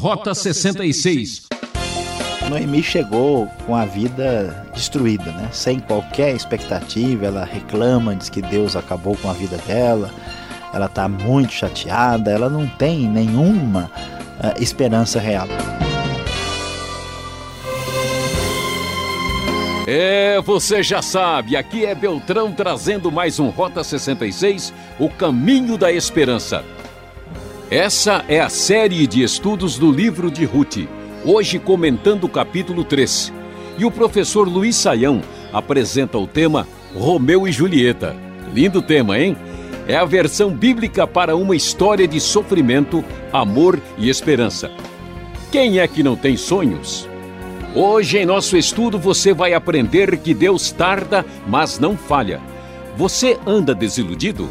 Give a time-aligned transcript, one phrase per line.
[0.00, 1.48] Rota 66.
[2.48, 5.48] Noemi chegou com a vida destruída, né?
[5.50, 10.08] Sem qualquer expectativa, ela reclama, diz que Deus acabou com a vida dela.
[10.72, 13.90] Ela está muito chateada, ela não tem nenhuma
[14.38, 15.48] uh, esperança real.
[19.84, 25.90] É, você já sabe, aqui é Beltrão trazendo mais um Rota 66, o caminho da
[25.90, 26.64] esperança.
[27.70, 30.88] Essa é a série de estudos do livro de Ruth,
[31.22, 33.30] hoje comentando o capítulo 3.
[33.76, 35.20] E o professor Luiz Saião
[35.52, 38.16] apresenta o tema Romeu e Julieta.
[38.54, 39.36] Lindo tema, hein?
[39.86, 44.70] É a versão bíblica para uma história de sofrimento, amor e esperança.
[45.52, 47.06] Quem é que não tem sonhos?
[47.74, 52.40] Hoje em nosso estudo você vai aprender que Deus tarda, mas não falha.
[52.96, 54.48] Você anda desiludido?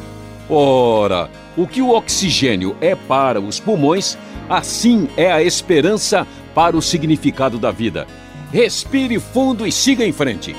[0.48, 4.16] Ora, o que o oxigênio é para os pulmões,
[4.48, 8.06] assim é a esperança para o significado da vida.
[8.52, 10.56] Respire fundo e siga em frente.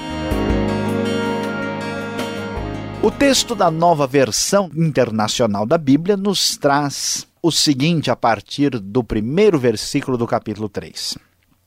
[3.01, 9.05] O texto da nova versão internacional da Bíblia nos traz o seguinte a partir do
[9.05, 11.17] primeiro versículo do capítulo 3.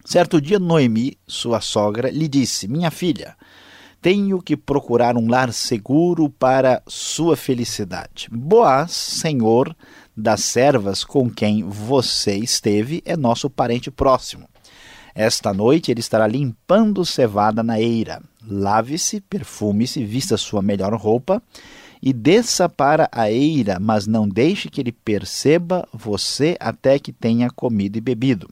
[0.04, 3.36] Certo dia, Noemi, sua sogra, lhe disse: Minha filha,
[4.02, 8.28] tenho que procurar um lar seguro para sua felicidade.
[8.32, 9.76] Boaz, senhor
[10.18, 14.50] das servas com quem você esteve, é nosso parente próximo.
[15.14, 18.22] Esta noite ele estará limpando cevada na eira.
[18.46, 21.42] Lave-se, perfume-se, vista sua melhor roupa
[22.02, 27.50] e desça para a eira, mas não deixe que ele perceba você até que tenha
[27.50, 28.50] comido e bebido.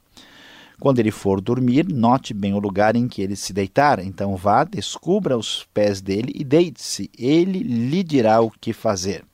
[0.79, 3.99] Quando ele for dormir, note bem o lugar em que ele se deitar.
[3.99, 7.09] Então vá, descubra os pés dele e deite-se.
[7.17, 9.25] Ele lhe dirá o que fazer.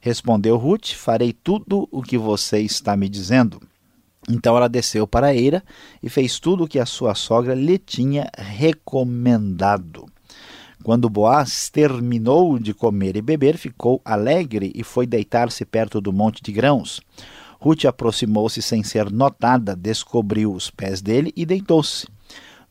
[0.00, 3.60] Respondeu Ruth: Farei tudo o que você está me dizendo.
[4.28, 5.62] Então ela desceu para a eira
[6.02, 10.06] e fez tudo o que a sua sogra lhe tinha recomendado.
[10.82, 16.42] Quando Boaz terminou de comer e beber, ficou alegre e foi deitar-se perto do monte
[16.42, 17.02] de grãos.
[17.60, 22.08] Ruth aproximou-se sem ser notada, descobriu os pés dele e deitou-se.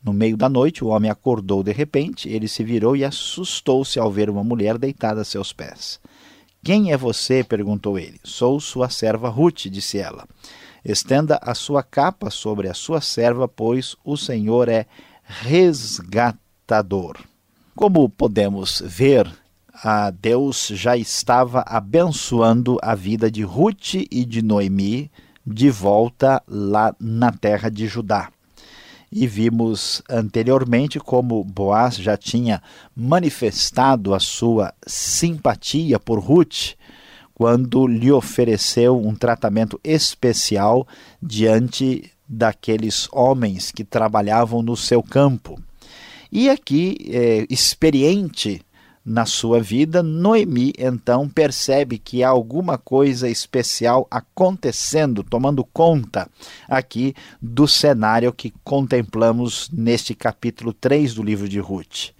[0.04, 4.12] No meio da noite, o homem acordou de repente, ele se virou e assustou-se ao
[4.12, 6.00] ver uma mulher deitada a seus pés.
[6.64, 7.44] Quem é você?
[7.44, 8.20] perguntou ele.
[8.24, 10.26] Sou sua serva Ruth, disse ela.
[10.84, 14.88] Estenda a sua capa sobre a sua serva, pois o Senhor é
[15.24, 17.18] resgatador.
[17.76, 19.32] Como podemos ver,
[20.20, 25.10] Deus já estava abençoando a vida de Ruth e de Noemi
[25.46, 28.30] de volta lá na terra de Judá.
[29.12, 32.62] E vimos anteriormente como Boaz já tinha
[32.96, 36.76] manifestado a sua simpatia por Ruth
[37.34, 40.86] quando lhe ofereceu um tratamento especial
[41.22, 45.60] diante daqueles homens que trabalhavam no seu campo.
[46.32, 48.62] E aqui, é, experiente
[49.06, 56.30] na sua vida, Noemi então percebe que há alguma coisa especial acontecendo, tomando conta
[56.68, 62.12] aqui do cenário que contemplamos neste capítulo 3 do livro de Ruth.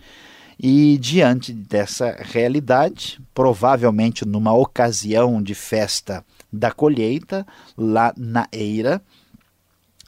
[0.62, 7.46] E diante dessa realidade, provavelmente numa ocasião de festa da colheita,
[7.78, 9.02] lá na Eira,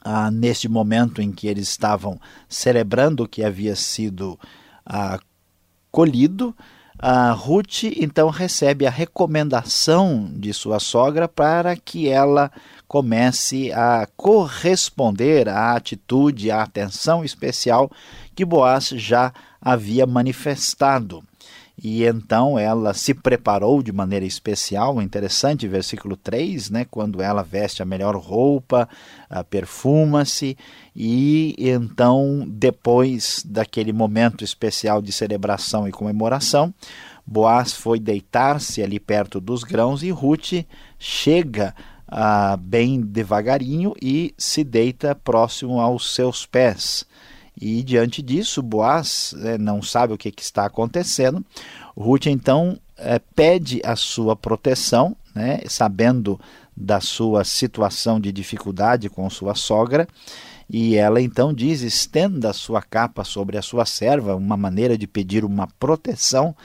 [0.04, 4.38] ah, neste momento em que eles estavam celebrando o que havia sido
[4.84, 5.18] ah,
[5.92, 6.56] colhido,
[6.98, 12.50] a Ruth então recebe a recomendação de sua sogra para que ela
[12.88, 17.90] comece a corresponder à atitude, à atenção especial
[18.34, 21.22] que Boaz já havia manifestado.
[21.82, 27.82] E então ela se preparou de maneira especial, interessante, versículo 3, né, quando ela veste
[27.82, 28.88] a melhor roupa,
[29.50, 30.56] perfuma-se,
[30.94, 36.72] e então, depois daquele momento especial de celebração e comemoração,
[37.26, 40.64] Boaz foi deitar-se ali perto dos grãos e Ruth
[40.98, 41.74] chega
[42.06, 47.06] ah, bem devagarinho e se deita próximo aos seus pés.
[47.60, 51.44] E diante disso, Boaz né, não sabe o que, que, está acontecendo.
[51.96, 56.40] Ruth então é, pede a sua proteção, né, sabendo
[56.76, 60.08] da sua situação de dificuldade com sua sogra.
[60.68, 65.06] E ela então diz: estenda a sua capa sobre a sua serva, uma maneira de
[65.06, 66.56] pedir uma proteção.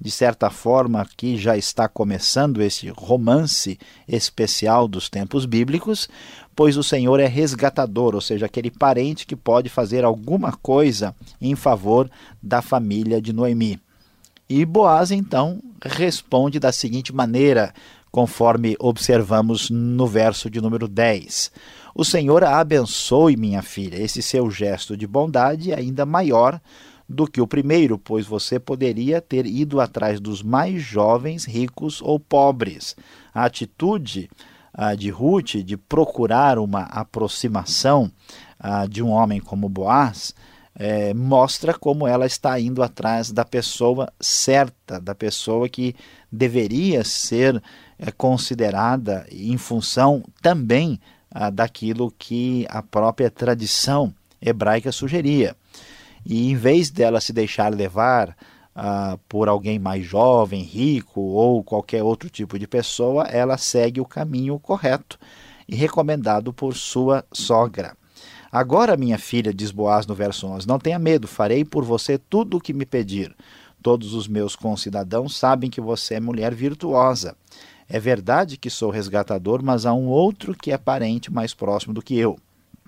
[0.00, 6.08] De certa forma, aqui já está começando esse romance especial dos tempos bíblicos,
[6.54, 11.54] pois o Senhor é resgatador, ou seja, aquele parente que pode fazer alguma coisa em
[11.54, 12.10] favor
[12.42, 13.80] da família de Noemi.
[14.48, 17.72] E Boaz então responde da seguinte maneira,
[18.10, 21.50] conforme observamos no verso de número 10.
[21.94, 23.96] O Senhor a abençoe, minha filha.
[23.96, 26.60] Esse seu gesto de bondade é ainda maior
[27.08, 32.18] do que o primeiro, pois você poderia ter ido atrás dos mais jovens, ricos ou
[32.18, 32.96] pobres.
[33.32, 34.30] A atitude
[34.72, 38.10] ah, de Ruth de procurar uma aproximação
[38.58, 40.34] ah, de um homem como Boaz
[40.76, 45.94] é, mostra como ela está indo atrás da pessoa certa, da pessoa que
[46.30, 47.62] deveria ser
[47.98, 54.12] é, considerada em função também ah, daquilo que a própria tradição
[54.42, 55.56] hebraica sugeria.
[56.24, 58.36] E em vez dela se deixar levar
[58.74, 64.06] ah, por alguém mais jovem, rico ou qualquer outro tipo de pessoa, ela segue o
[64.06, 65.18] caminho correto
[65.68, 67.96] e recomendado por sua sogra.
[68.50, 72.56] Agora, minha filha, diz Boaz no verso 11, não tenha medo, farei por você tudo
[72.56, 73.34] o que me pedir.
[73.82, 77.36] Todos os meus concidadãos sabem que você é mulher virtuosa.
[77.88, 82.00] É verdade que sou resgatador, mas há um outro que é parente mais próximo do
[82.00, 82.38] que eu.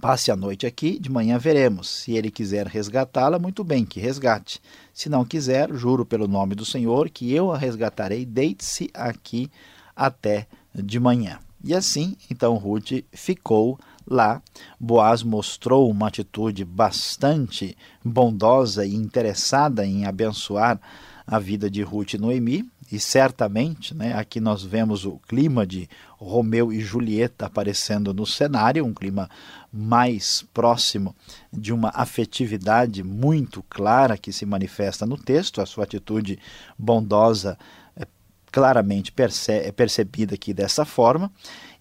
[0.00, 1.88] Passe a noite aqui, de manhã veremos.
[1.88, 4.60] Se ele quiser resgatá-la, muito bem, que resgate.
[4.93, 8.26] Se não quiser, juro pelo nome do Senhor que eu a resgatarei.
[8.26, 9.50] Deite-se aqui
[9.94, 11.38] até de manhã.
[11.64, 14.43] E assim, então Ruth ficou lá.
[14.78, 20.78] Boaz mostrou uma atitude bastante bondosa e interessada em abençoar
[21.26, 25.88] a vida de Ruth e Noemi, e certamente, né, aqui nós vemos o clima de
[26.19, 29.28] Romeu e Julieta aparecendo no cenário, um clima
[29.73, 31.14] mais próximo
[31.52, 36.38] de uma afetividade muito clara que se manifesta no texto, a sua atitude
[36.78, 37.58] bondosa
[37.96, 38.06] é
[38.52, 41.31] claramente perce é percebida aqui dessa forma,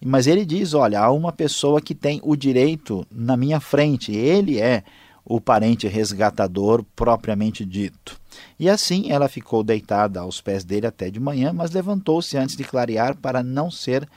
[0.04, 4.60] mas ele diz: olha, há uma pessoa que tem o direito na minha frente, ele
[4.60, 4.82] é
[5.28, 8.18] o parente resgatador propriamente dito.
[8.58, 12.62] E assim ela ficou deitada aos pés dele até de manhã, mas levantou-se antes de
[12.62, 14.08] clarear para não ser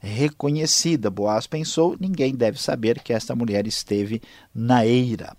[0.00, 1.10] reconhecida.
[1.10, 4.22] Boaz pensou: ninguém deve saber que esta mulher esteve
[4.54, 5.36] na eira.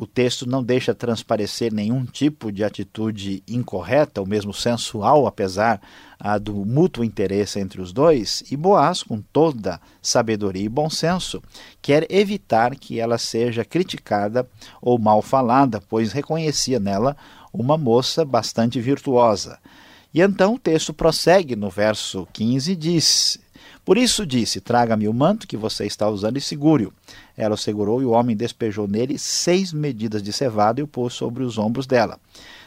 [0.00, 5.78] O texto não deixa transparecer nenhum tipo de atitude incorreta ou mesmo sensual, apesar
[6.40, 11.42] do mútuo interesse entre os dois, e Boaz, com toda sabedoria e bom senso,
[11.82, 14.48] quer evitar que ela seja criticada
[14.80, 17.14] ou mal falada, pois reconhecia nela
[17.52, 19.58] uma moça bastante virtuosa.
[20.14, 23.38] E então o texto prossegue no verso 15 e diz:
[23.90, 26.92] Por isso disse: Traga-me o manto que você está usando e segure-o.
[27.36, 31.12] Ela o segurou e o homem despejou nele seis medidas de cevada e o pôs
[31.12, 32.16] sobre os ombros dela.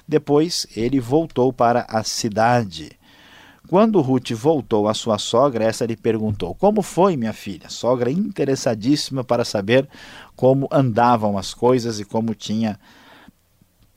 [0.06, 2.92] Depois ele voltou para a cidade.
[3.70, 7.70] Quando Ruth voltou à sua sogra, essa lhe perguntou: Como foi, minha filha?
[7.70, 9.88] Sogra interessadíssima para saber
[10.36, 12.78] como andavam as coisas e como tinha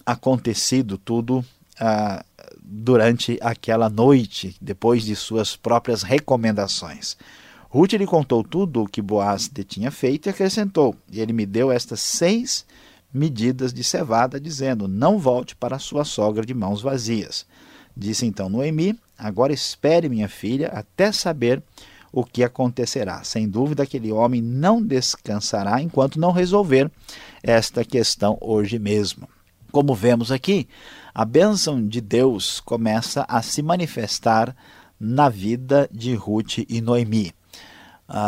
[0.07, 1.45] acontecido tudo
[1.81, 2.25] ah,
[2.67, 7.17] durante aquela noite, depois de suas próprias recomendações.
[7.69, 11.47] Ruth lhe contou tudo o que Boaz lhe tinha feito e acrescentou: E ele me
[11.47, 12.67] deu estas seis
[13.15, 17.47] medidas de cevada, dizendo: Não volte para sua sogra de mãos vazias.
[17.97, 21.63] Disse então Noemi: Agora espere, minha filha, até saber
[22.13, 23.23] o que acontecerá.
[23.25, 26.91] Sem dúvida, aquele homem não descansará enquanto não resolver
[27.43, 29.29] esta questão hoje mesmo.
[29.71, 30.67] Como vemos aqui,
[31.19, 34.55] a bênção de Deus começa a se manifestar
[35.01, 37.33] na vida de Ruth e Noemi.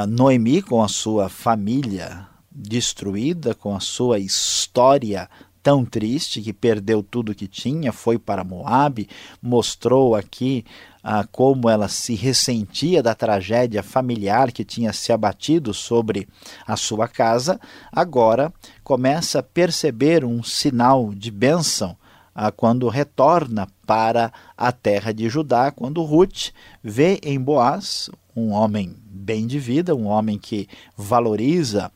[0.09, 5.29] Noemi, com a sua família destruída, com a sua história
[5.63, 9.07] tão triste, que perdeu tudo que tinha, foi para Moabe,
[9.43, 10.65] mostrou aqui
[11.05, 16.27] ah, como ela se ressentia da tragédia familiar que tinha se abatido sobre
[16.67, 17.61] a sua casa,
[17.93, 18.51] agora
[18.83, 21.95] começa a perceber um sinal de bênção
[22.57, 26.51] quando retorna para a terra de Judá, quando Ruth
[26.83, 31.91] vê em Boaz um homem bem de vida, um homem que valoriza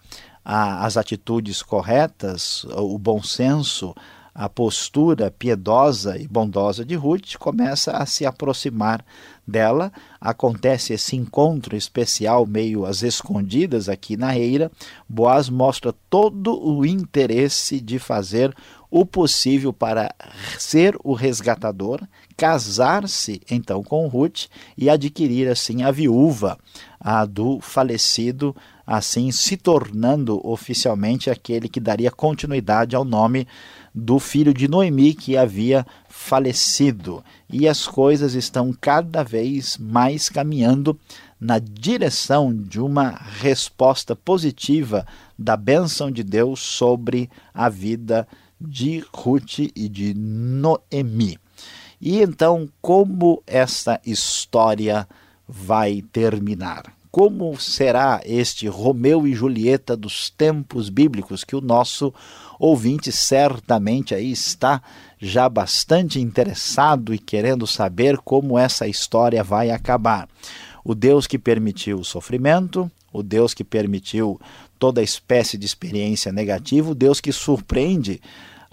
[0.44, 3.94] as atitudes corretas, o bom senso,
[4.34, 9.04] a postura piedosa e bondosa de Ruth começa a se aproximar
[9.46, 9.92] dela.
[10.18, 14.72] Acontece esse encontro especial, meio às escondidas aqui na eira.
[15.06, 18.54] Boaz mostra todo o interesse de fazer
[18.92, 20.14] o possível para
[20.58, 21.98] ser o resgatador,
[22.36, 26.58] casar-se então com Ruth e adquirir assim a viúva
[27.00, 28.54] a do falecido,
[28.86, 33.48] assim se tornando oficialmente aquele que daria continuidade ao nome
[33.94, 37.24] do filho de Noemi que havia falecido.
[37.50, 40.98] E as coisas estão cada vez mais caminhando
[41.40, 45.06] na direção de uma resposta positiva
[45.36, 48.41] da bênção de Deus sobre a vida de
[49.12, 51.38] Ruth e de Noemi.
[52.00, 55.06] E então, como essa história
[55.46, 56.94] vai terminar?
[57.12, 62.12] como será este Romeu e Julieta dos tempos bíblicos que o nosso
[62.58, 64.82] ouvinte certamente aí está
[65.20, 70.26] já bastante interessado e querendo saber como essa história vai acabar.
[70.82, 74.40] O Deus que permitiu o sofrimento, o Deus que permitiu
[74.78, 78.22] toda espécie de experiência negativa, o Deus que surpreende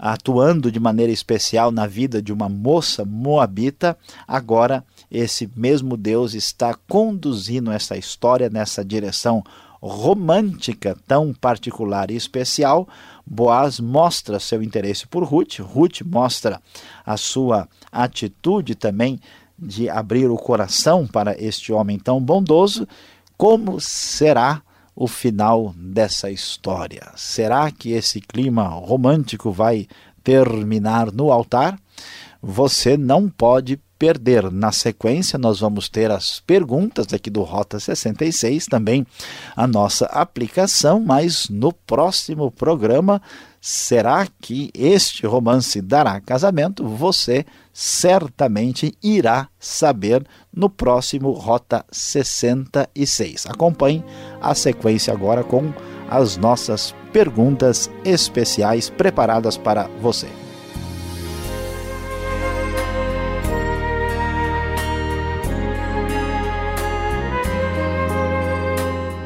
[0.00, 6.74] atuando de maneira especial na vida de uma moça moabita, agora esse mesmo Deus está
[6.88, 9.44] conduzindo essa história nessa direção
[9.82, 12.88] romântica tão particular e especial.
[13.26, 16.62] Boaz mostra seu interesse por Ruth, Ruth mostra
[17.04, 19.20] a sua atitude também
[19.58, 22.88] de abrir o coração para este homem tão bondoso.
[23.36, 24.62] Como será
[25.00, 27.10] o final dessa história?
[27.16, 29.88] Será que esse clima romântico vai
[30.22, 31.80] terminar no altar?
[32.42, 34.50] Você não pode perder.
[34.50, 39.06] Na sequência, nós vamos ter as perguntas aqui do Rota 66, também
[39.54, 43.20] a nossa aplicação, mas no próximo programa,
[43.60, 46.88] será que este romance dará casamento?
[46.88, 53.44] Você certamente irá saber no próximo Rota 66.
[53.44, 54.02] Acompanhe
[54.40, 55.74] a sequência agora com
[56.08, 60.49] as nossas perguntas especiais preparadas para você.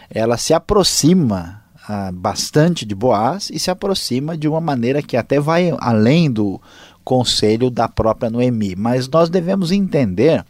[0.09, 1.58] ela se aproxima
[1.91, 6.61] ah, bastante de Boaz e se aproxima de uma maneira que até vai além do
[7.03, 8.75] conselho da própria Noemi.
[8.75, 10.45] Mas nós devemos entender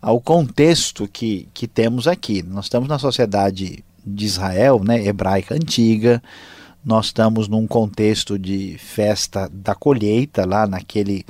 [0.00, 2.42] ah, o contexto que, que temos aqui.
[2.42, 6.22] Nós estamos na sociedade de Israel, né, hebraica antiga,
[6.82, 11.26] nós estamos num contexto de festa da colheita, lá naquele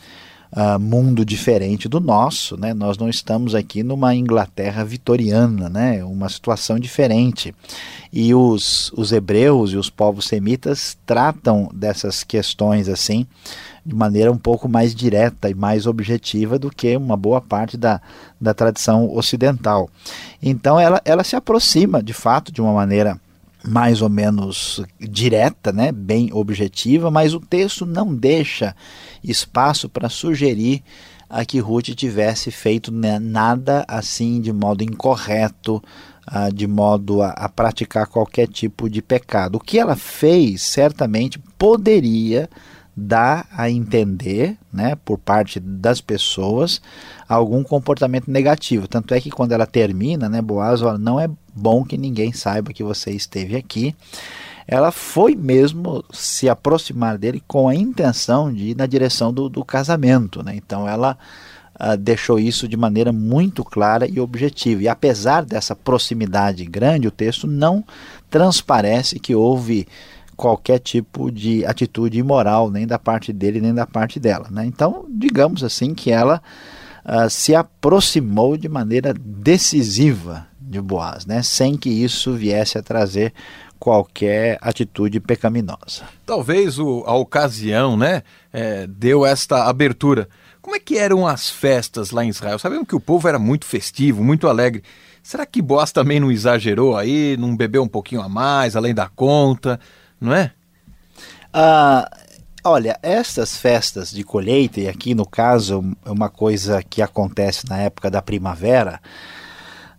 [0.52, 2.74] uh, mundo diferente do nosso, né?
[2.74, 6.04] Nós não estamos aqui numa Inglaterra vitoriana, né?
[6.04, 7.54] Uma situação diferente.
[8.12, 13.26] E os, os hebreus e os povos semitas tratam dessas questões assim
[13.84, 18.00] de maneira um pouco mais direta e mais objetiva do que uma boa parte da,
[18.40, 19.88] da tradição ocidental.
[20.42, 23.18] Então ela, ela se aproxima de fato de uma maneira
[23.64, 28.74] mais ou menos direta, né, bem objetiva, mas o texto não deixa
[29.22, 30.82] espaço para sugerir
[31.28, 35.76] a que Ruth tivesse feito nada assim de modo incorreto,
[36.26, 39.54] uh, de modo a, a, praticar qualquer tipo de pecado.
[39.54, 42.50] O que ela fez certamente poderia
[43.00, 46.82] dar a entender, né, por parte das pessoas,
[47.26, 48.86] algum comportamento negativo.
[48.86, 52.72] Tanto é que quando ela termina, né, Boaz, ela não é bom que ninguém saiba
[52.72, 53.94] que você esteve aqui.
[54.68, 59.64] Ela foi mesmo se aproximar dele com a intenção de ir na direção do, do
[59.64, 60.42] casamento.
[60.44, 60.54] Né?
[60.54, 61.16] Então ela
[61.74, 64.82] uh, deixou isso de maneira muito clara e objetiva.
[64.82, 67.82] E apesar dessa proximidade grande, o texto não
[68.28, 69.88] transparece que houve
[70.40, 74.48] qualquer tipo de atitude imoral, nem da parte dele, nem da parte dela.
[74.50, 74.64] Né?
[74.64, 76.40] Então, digamos assim que ela
[77.04, 81.42] uh, se aproximou de maneira decisiva de Boaz, né?
[81.42, 83.34] sem que isso viesse a trazer
[83.78, 86.04] qualquer atitude pecaminosa.
[86.24, 90.26] Talvez o, a ocasião né, é, deu esta abertura.
[90.62, 92.58] Como é que eram as festas lá em Israel?
[92.58, 94.82] Sabemos que o povo era muito festivo, muito alegre.
[95.22, 99.06] Será que Boaz também não exagerou aí, não bebeu um pouquinho a mais, além da
[99.06, 99.78] conta,
[100.20, 100.52] não é?
[101.52, 102.08] Ah,
[102.62, 107.78] Olha, estas festas de colheita, e aqui no caso é uma coisa que acontece na
[107.78, 109.00] época da primavera,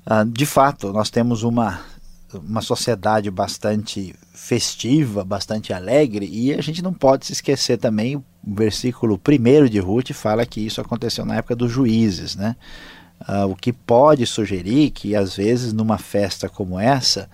[0.06, 1.82] ah, de fato, nós temos uma,
[2.32, 8.24] uma sociedade bastante festiva, bastante alegre, e a gente não pode se esquecer também, o
[8.46, 12.56] versículo 1 de Ruth fala que isso aconteceu na época dos juízes, né?
[13.28, 17.30] Uh, o que pode sugerir que às vezes numa festa como essa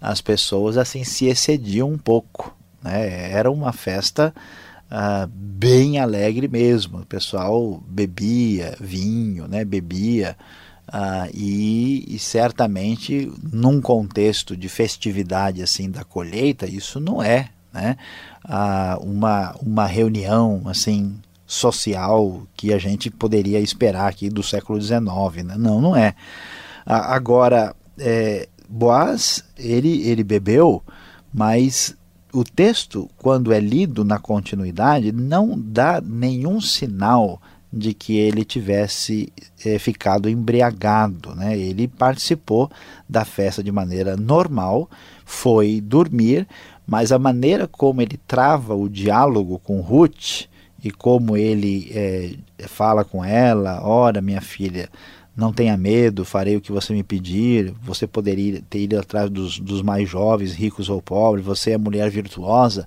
[0.00, 3.30] as pessoas assim se excediam um pouco, né?
[3.30, 4.34] Era uma festa
[4.90, 7.00] uh, bem alegre mesmo.
[7.00, 9.64] O pessoal bebia vinho, né?
[9.64, 10.36] Bebia
[10.88, 17.96] uh, e, e, certamente num contexto de festividade assim da colheita isso não é, né?
[19.02, 25.00] uma uma reunião assim social que a gente poderia esperar aqui do século XIX.
[25.44, 25.56] Né?
[25.58, 26.14] Não, não é.
[26.86, 30.80] Agora, é, Boaz, ele, ele bebeu,
[31.34, 31.96] mas
[32.32, 39.32] o texto, quando é lido na continuidade, não dá nenhum sinal de que ele tivesse
[39.64, 41.34] é, ficado embriagado.
[41.34, 41.58] Né?
[41.58, 42.70] Ele participou
[43.08, 44.88] da festa de maneira normal,
[45.24, 46.46] foi dormir,
[46.86, 50.48] mas a maneira como ele trava o diálogo com Ruth
[50.82, 52.34] e como ele é,
[52.66, 54.88] fala com ela: Ora, minha filha,
[55.36, 57.72] não tenha medo, farei o que você me pedir.
[57.82, 62.10] Você poderia ter ido atrás dos, dos mais jovens, ricos ou pobres, você é mulher
[62.10, 62.86] virtuosa.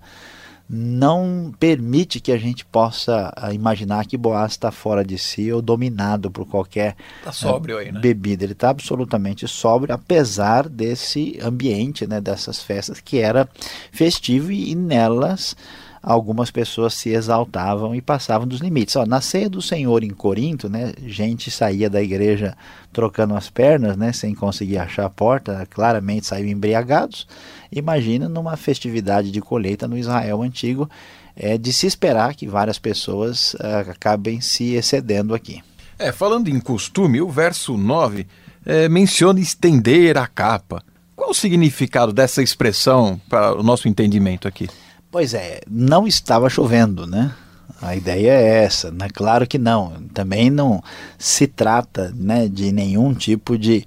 [0.69, 5.61] Não permite que a gente possa ah, imaginar que Boaz está fora de si ou
[5.61, 7.99] dominado por qualquer tá sóbrio aí, né?
[7.99, 8.45] bebida.
[8.45, 13.47] Ele está absolutamente sóbrio, apesar desse ambiente, né, dessas festas que era
[13.91, 15.55] festivo e nelas
[16.03, 18.97] algumas pessoas se exaltavam e passavam dos limites.
[18.97, 22.57] Ó, na ceia do Senhor em Corinto, né, gente saía da igreja
[22.91, 27.25] trocando as pernas, né, sem conseguir achar a porta, claramente saíam embriagados.
[27.71, 30.89] Imagina numa festividade de colheita no Israel antigo,
[31.35, 35.63] é de se esperar que várias pessoas uh, acabem se excedendo aqui.
[35.97, 38.27] É, falando em costume, o verso 9
[38.65, 40.83] é, menciona estender a capa.
[41.15, 44.67] Qual o significado dessa expressão para o nosso entendimento aqui?
[45.13, 47.31] Pois é, não estava chovendo, né?
[47.79, 49.07] A ideia é essa, né?
[49.13, 50.01] Claro que não.
[50.11, 50.81] Também não
[51.19, 53.85] se trata né, de nenhum tipo de,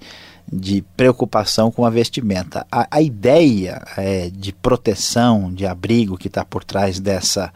[0.49, 2.65] de preocupação com a vestimenta.
[2.71, 7.51] A, a ideia é, de proteção, de abrigo que está por trás dessa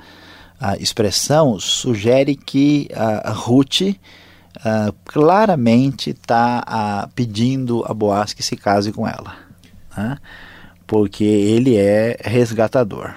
[0.77, 3.97] expressão sugere que a, Ruth
[4.65, 9.33] a, claramente está pedindo a Boaz que se case com ela,
[9.95, 10.17] né?
[10.85, 13.15] porque ele é resgatador.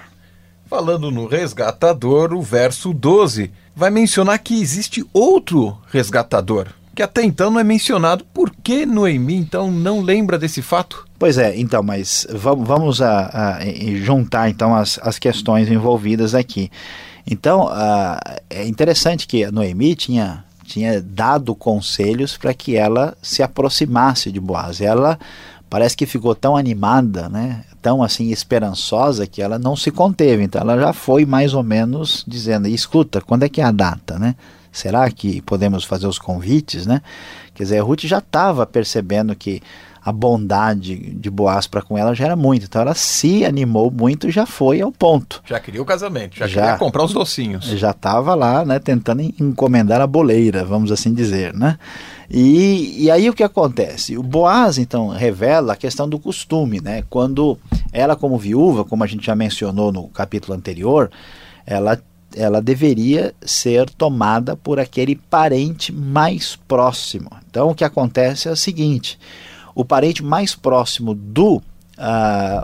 [0.67, 7.51] Falando no resgatador, o verso 12 vai mencionar que existe outro resgatador, que até então
[7.51, 8.25] não é mencionado.
[8.33, 11.05] Por que Noemi então não lembra desse fato?
[11.19, 13.65] Pois é, então, mas vamos, a, a,
[13.97, 16.71] juntar então as, as questões envolvidas aqui.
[17.27, 17.69] Então,
[18.49, 24.39] é interessante que a Noemi tinha, tinha dado conselhos para que ela se aproximasse de
[24.39, 24.81] Boaz.
[24.81, 25.17] Ela
[25.69, 30.41] parece que ficou tão animada, né, tão assim esperançosa que ela não se conteve.
[30.41, 34.17] Então ela já foi mais ou menos dizendo: "Escuta, quando é que é a data,
[34.17, 34.33] né?
[34.71, 36.99] Será que podemos fazer os convites, né?"
[37.53, 39.61] Quer dizer, a Ruth já estava percebendo que
[40.05, 42.65] a bondade de Boaz para com ela já era muito.
[42.65, 45.41] Então ela se animou muito e já foi ao ponto.
[45.43, 47.65] Já queria o casamento, já, já queria comprar os docinhos.
[47.65, 51.79] Já estava lá, né, tentando encomendar a boleira, vamos assim dizer, né?
[52.29, 54.15] E, e aí o que acontece?
[54.15, 57.03] O Boaz então revela a questão do costume, né?
[57.09, 57.57] Quando
[57.91, 61.09] ela como viúva, como a gente já mencionou no capítulo anterior,
[61.65, 61.99] ela
[62.35, 67.29] ela deveria ser tomada por aquele parente mais próximo.
[67.49, 69.17] Então o que acontece é o seguinte:
[69.75, 71.61] o parente mais próximo do uh,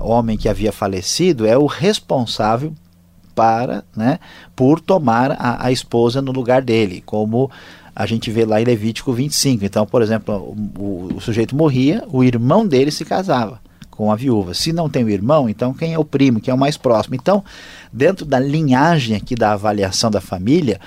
[0.01, 2.73] homem que havia falecido é o responsável
[3.35, 4.19] para, né,
[4.55, 7.49] por tomar a, a, esposa no lugar dele, como
[7.95, 9.65] a gente vê lá em Levítico 25.
[9.65, 14.53] Então, por exemplo, o, o, sujeito morria, o irmão dele se casava com a viúva.
[14.53, 17.15] Se não tem o irmão, então quem é o primo, quem é o mais próximo?
[17.15, 17.43] Então,
[17.91, 20.79] dentro da linhagem aqui da avaliação da família,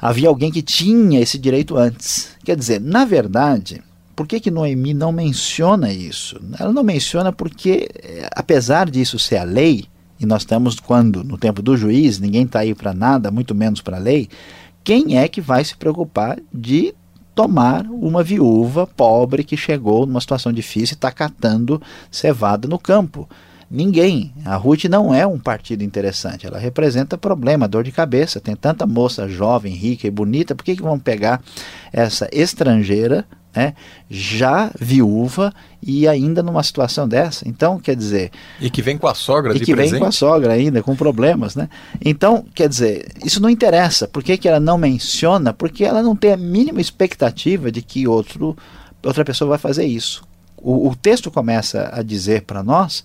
[0.00, 2.30] havia alguém que tinha esse direito antes.
[2.44, 3.82] Quer dizer, na verdade,
[4.20, 6.38] por que, que Noemi não menciona isso?
[6.58, 9.86] Ela não menciona porque, eh, apesar disso ser a lei,
[10.20, 13.80] e nós estamos quando no tempo do juiz, ninguém está aí para nada, muito menos
[13.80, 14.28] para a lei,
[14.84, 16.94] quem é que vai se preocupar de
[17.34, 21.80] tomar uma viúva pobre que chegou numa situação difícil e está catando
[22.10, 23.26] cevada no campo?
[23.70, 24.34] Ninguém.
[24.44, 26.46] A Ruth não é um partido interessante.
[26.46, 28.38] Ela representa problema, dor de cabeça.
[28.38, 30.54] Tem tanta moça jovem, rica e bonita.
[30.54, 31.40] Por que, que vão pegar
[31.90, 33.74] essa estrangeira né,
[34.08, 37.48] já viúva e ainda numa situação dessa.
[37.48, 38.30] Então, quer dizer.
[38.60, 39.92] E que vem com a sogra e que presente.
[39.92, 41.68] vem com a sogra ainda, com problemas, né?
[42.04, 44.06] Então, quer dizer, isso não interessa.
[44.06, 45.52] Por que, que ela não menciona?
[45.52, 48.56] Porque ela não tem a mínima expectativa de que outro,
[49.02, 50.22] outra pessoa vai fazer isso.
[50.56, 53.04] O, o texto começa a dizer para nós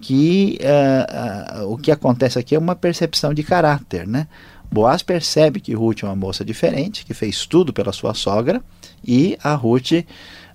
[0.00, 4.26] que uh, uh, o que acontece aqui é uma percepção de caráter, né?
[4.70, 8.62] Boaz percebe que Ruth é uma moça diferente, que fez tudo pela sua sogra,
[9.04, 9.92] e a Ruth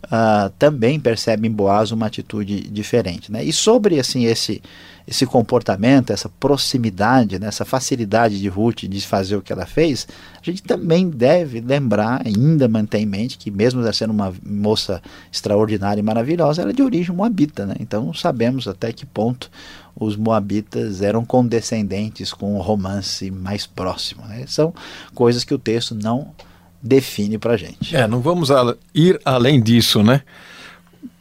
[0.05, 3.31] uh, também percebe em Boaz uma atitude diferente.
[3.31, 3.43] Né?
[3.43, 4.61] E sobre assim esse,
[5.07, 10.07] esse comportamento, essa proximidade, né, essa facilidade de Ruth de fazer o que ela fez,
[10.35, 15.01] a gente também deve lembrar, ainda manter em mente, que mesmo ela sendo uma moça
[15.31, 17.65] extraordinária e maravilhosa, ela é de origem moabita.
[17.65, 17.75] Né?
[17.79, 19.51] Então sabemos até que ponto
[19.95, 24.25] os moabitas eram condescendentes com o romance mais próximo.
[24.25, 24.45] Né?
[24.47, 24.73] São
[25.13, 26.33] coisas que o texto não
[26.81, 27.95] define para gente.
[27.95, 28.49] É, não vamos
[28.93, 30.21] ir além disso, né?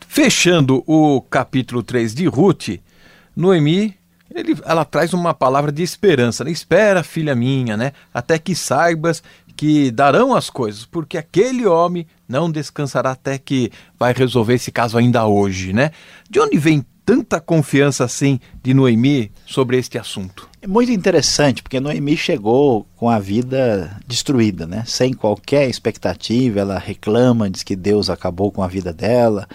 [0.07, 2.81] Fechando o capítulo 3 de Ruth,
[3.35, 3.97] Noemi,
[4.33, 6.45] ele, ela traz uma palavra de esperança.
[6.45, 6.51] Né?
[6.51, 7.93] Espera, filha minha, né?
[8.13, 9.23] Até que saibas
[9.57, 14.99] que darão as coisas, porque aquele homem não descansará até que vai resolver esse caso
[14.99, 15.93] ainda hoje, né?
[16.29, 20.49] De onde vem tanta confiança assim de Noemi sobre este assunto?
[20.62, 24.83] É muito interessante, porque Noemi chegou com a vida destruída, né?
[24.87, 29.47] Sem qualquer expectativa, ela reclama, diz que Deus acabou com a vida dela,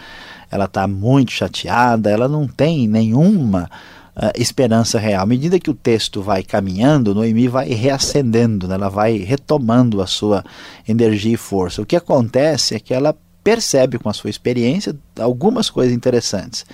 [0.52, 3.70] ela está muito chateada, ela não tem nenhuma
[4.16, 5.24] uh, esperança real.
[5.24, 8.76] À medida que o texto vai caminhando, Noemi vai reacendendo, né?
[8.76, 10.44] ela vai retomando a sua
[10.88, 11.82] energia e força.
[11.82, 16.66] O que acontece é que ela percebe com a sua experiência algumas coisas interessantes.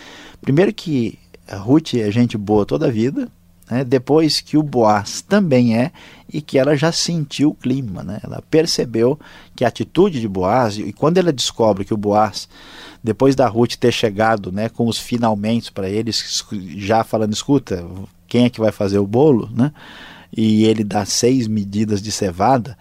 [0.45, 3.27] Primeiro que a Ruth é gente boa toda a vida,
[3.67, 3.83] né?
[3.83, 5.91] depois que o Boaz também é
[6.31, 8.19] e que ela já sentiu o clima, né?
[8.23, 9.19] ela percebeu
[9.55, 12.47] que a atitude de Boaz, e quando ela descobre que o Boaz,
[13.03, 16.45] depois da Ruth ter chegado né, com os finalmente para eles,
[16.77, 17.83] já falando, escuta,
[18.27, 19.71] quem é que vai fazer o bolo, né?
[20.35, 22.77] e ele dá seis medidas de cevada,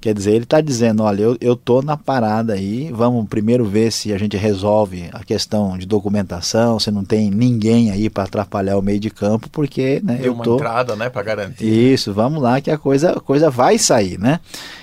[0.00, 3.90] quer dizer, ele está dizendo, olha, eu, eu tô na parada aí, vamos primeiro ver
[3.90, 8.76] se a gente resolve a questão de documentação, se não tem ninguém aí para atrapalhar
[8.76, 10.54] o meio de campo, porque né, Deu eu uma tô...
[10.54, 11.64] entrada, né, para garantir.
[11.64, 14.38] Isso, vamos lá que a coisa, a coisa vai sair, né?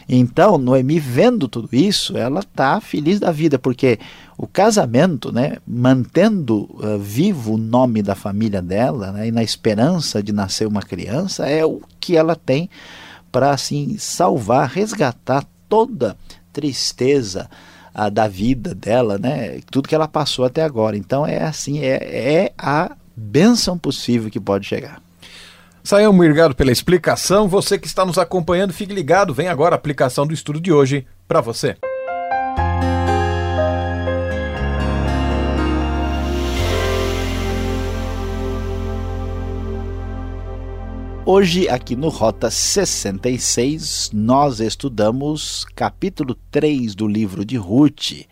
[0.08, 3.98] Então, Noemi vendo tudo isso, ela tá feliz da vida, porque
[4.38, 10.22] o casamento, né, mantendo uh, vivo o nome da família dela, né, e na esperança
[10.22, 12.70] de nascer uma criança, é o que ela tem
[13.36, 16.16] para assim salvar, resgatar toda
[16.54, 17.50] tristeza
[17.94, 20.96] uh, da vida dela, né, tudo que ela passou até agora.
[20.96, 25.02] Então é assim, é, é a bênção possível que pode chegar.
[25.84, 27.50] Saião, obrigado pela explicação.
[27.50, 29.34] Você que está nos acompanhando, fique ligado.
[29.34, 31.76] Vem agora a aplicação do estudo de hoje para você.
[41.28, 48.28] Hoje, aqui no Rota 66, nós estudamos capítulo 3 do livro de Ruth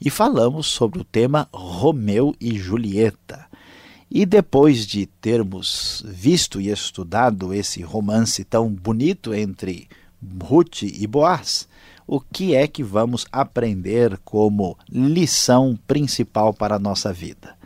[0.00, 3.44] e falamos sobre o tema Romeu e Julieta.
[4.08, 9.88] E depois de termos visto e estudado esse romance tão bonito entre
[10.40, 11.68] Ruth e Boaz,
[12.06, 17.57] o que é que vamos aprender como lição principal para a nossa vida?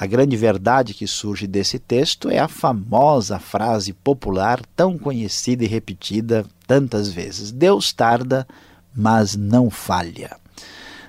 [0.00, 5.66] A grande verdade que surge desse texto é a famosa frase popular tão conhecida e
[5.66, 8.46] repetida tantas vezes: Deus tarda,
[8.94, 10.36] mas não falha.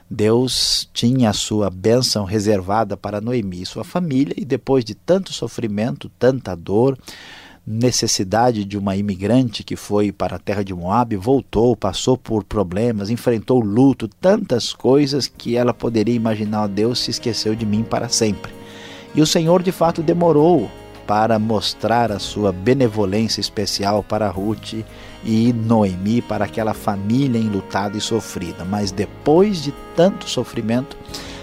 [0.10, 5.32] Deus tinha a sua bênção reservada para Noemi e sua família, e depois de tanto
[5.34, 6.98] sofrimento, tanta dor,
[7.68, 13.12] necessidade de uma imigrante que foi para a terra de Moab, voltou, passou por problemas,
[13.12, 18.59] enfrentou luto, tantas coisas que ela poderia imaginar, Deus se esqueceu de mim para sempre.
[19.14, 20.70] E o Senhor de fato demorou
[21.10, 24.86] para mostrar a sua benevolência especial para Ruth
[25.26, 28.64] e Noemi, para aquela família enlutada e sofrida.
[28.64, 30.96] Mas depois de tanto sofrimento,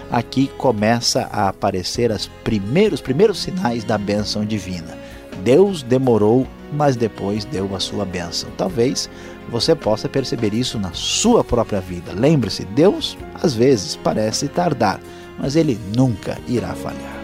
[0.09, 4.97] aqui começa a aparecer os primeiros, primeiros sinais da bênção divina.
[5.43, 8.49] Deus demorou, mas depois deu a sua bênção.
[8.57, 9.09] Talvez
[9.49, 12.13] você possa perceber isso na sua própria vida.
[12.13, 15.01] Lembre-se, Deus às vezes parece tardar,
[15.37, 17.16] mas ele nunca irá falhar.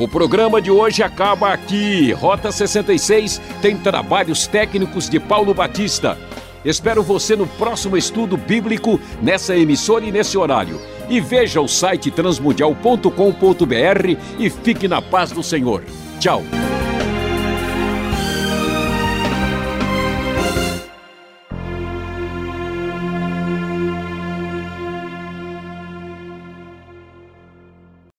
[0.00, 2.10] O programa de hoje acaba aqui.
[2.12, 6.16] Rota 66 tem trabalhos técnicos de Paulo Batista.
[6.64, 10.80] Espero você no próximo estudo bíblico nessa emissora e nesse horário.
[11.10, 15.84] E veja o site transmundial.com.br e fique na paz do Senhor.
[16.18, 16.44] Tchau.